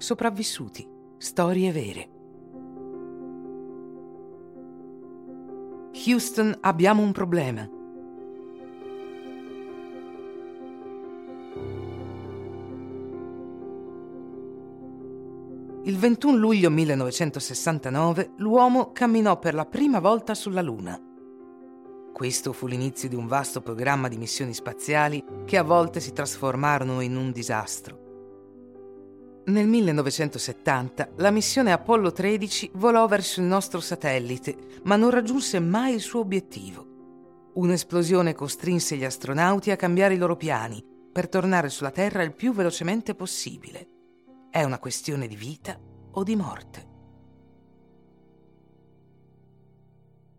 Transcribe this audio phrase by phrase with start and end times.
[0.00, 0.88] Sopravvissuti.
[1.18, 2.08] Storie vere.
[6.06, 7.68] Houston, abbiamo un problema.
[15.82, 20.98] Il 21 luglio 1969 l'uomo camminò per la prima volta sulla Luna.
[22.10, 27.02] Questo fu l'inizio di un vasto programma di missioni spaziali che a volte si trasformarono
[27.02, 28.09] in un disastro.
[29.42, 34.54] Nel 1970 la missione Apollo 13 volò verso il nostro satellite,
[34.84, 36.86] ma non raggiunse mai il suo obiettivo.
[37.54, 42.52] Un'esplosione costrinse gli astronauti a cambiare i loro piani per tornare sulla Terra il più
[42.52, 43.88] velocemente possibile.
[44.50, 45.76] È una questione di vita
[46.12, 46.88] o di morte.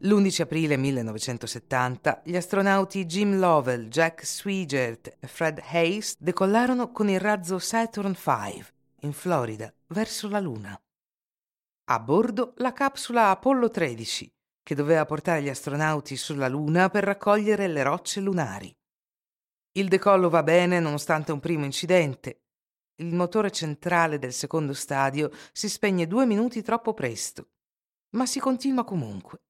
[0.03, 7.19] L'11 aprile 1970 gli astronauti Jim Lovell, Jack Swigert e Fred Hayes decollarono con il
[7.19, 10.79] razzo Saturn V in Florida, verso la Luna.
[11.85, 17.67] A bordo la capsula Apollo 13, che doveva portare gli astronauti sulla Luna per raccogliere
[17.67, 18.73] le rocce lunari.
[19.73, 22.43] Il decollo va bene nonostante un primo incidente.
[22.95, 27.51] Il motore centrale del secondo stadio si spegne due minuti troppo presto,
[28.11, 29.41] ma si continua comunque.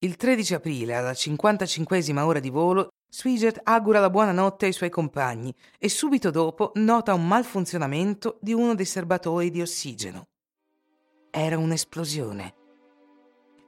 [0.00, 5.54] Il 13 aprile, alla 55esima ora di volo, Swigert augura la buonanotte ai suoi compagni
[5.78, 10.26] e subito dopo nota un malfunzionamento di uno dei serbatoi di ossigeno.
[11.30, 12.54] Era un'esplosione.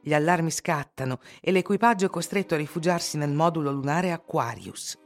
[0.02, 4.98] Gli allarmi scattano e l'equipaggio è costretto a rifugiarsi nel modulo lunare Aquarius.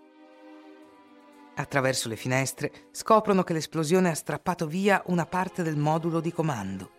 [1.54, 6.90] Attraverso le finestre scoprono che l'esplosione ha strappato via una parte del modulo di comando.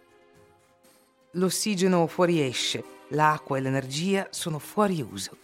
[1.31, 5.44] L'ossigeno fuoriesce, l'acqua e l'energia sono fuori uso.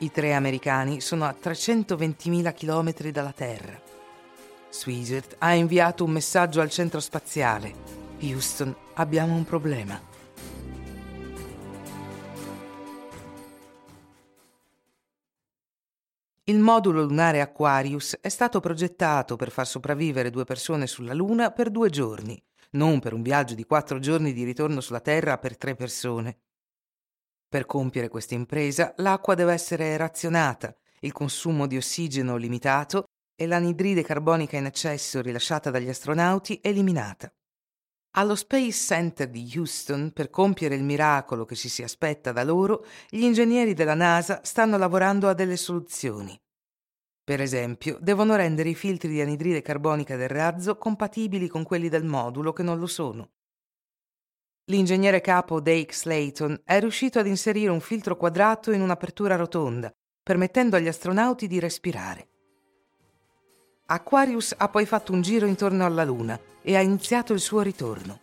[0.00, 3.82] I tre americani sono a 320.000 km dalla Terra.
[4.70, 7.74] Swigert ha inviato un messaggio al centro spaziale.
[8.20, 10.00] Houston, abbiamo un problema.
[16.44, 21.70] Il modulo lunare Aquarius è stato progettato per far sopravvivere due persone sulla Luna per
[21.70, 25.74] due giorni, non per un viaggio di quattro giorni di ritorno sulla Terra per tre
[25.74, 26.38] persone.
[27.50, 33.04] Per compiere questa impresa l'acqua deve essere razionata, il consumo di ossigeno limitato
[33.34, 37.32] e l'anidride carbonica in eccesso rilasciata dagli astronauti eliminata.
[38.16, 42.84] Allo Space Center di Houston, per compiere il miracolo che ci si aspetta da loro,
[43.08, 46.38] gli ingegneri della NASA stanno lavorando a delle soluzioni.
[47.24, 52.04] Per esempio, devono rendere i filtri di anidride carbonica del razzo compatibili con quelli del
[52.04, 53.30] modulo che non lo sono.
[54.68, 59.90] L'ingegnere capo Dake Slayton è riuscito ad inserire un filtro quadrato in un'apertura rotonda,
[60.22, 62.28] permettendo agli astronauti di respirare.
[63.86, 68.18] Aquarius ha poi fatto un giro intorno alla Luna e ha iniziato il suo ritorno.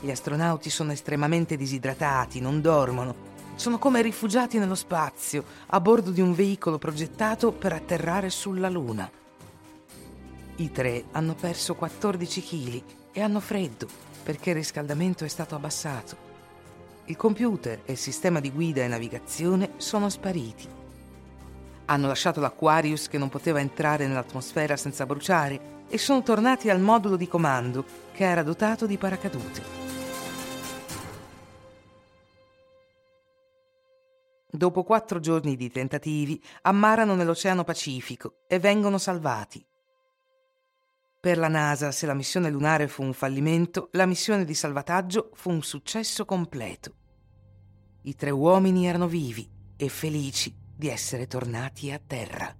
[0.00, 3.14] Gli astronauti sono estremamente disidratati, non dormono,
[3.54, 9.10] sono come rifugiati nello spazio, a bordo di un veicolo progettato per atterrare sulla Luna.
[10.60, 12.82] I tre hanno perso 14 kg
[13.12, 13.86] e hanno freddo
[14.24, 16.16] perché il riscaldamento è stato abbassato.
[17.04, 20.66] Il computer e il sistema di guida e navigazione sono spariti.
[21.84, 27.14] Hanno lasciato l'Aquarius che non poteva entrare nell'atmosfera senza bruciare e sono tornati al modulo
[27.14, 29.62] di comando che era dotato di paracadute.
[34.50, 39.64] Dopo quattro giorni di tentativi, ammarano nell'Oceano Pacifico e vengono salvati.
[41.20, 45.50] Per la NASA, se la missione lunare fu un fallimento, la missione di salvataggio fu
[45.50, 46.94] un successo completo.
[48.02, 52.54] I tre uomini erano vivi e felici di essere tornati a terra.